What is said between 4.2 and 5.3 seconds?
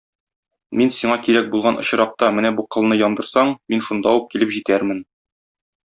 ук килеп җитәрмен.